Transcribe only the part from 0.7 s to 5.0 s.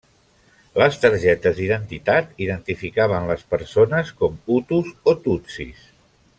Les targetes d'identitat identificaven les persones com hutus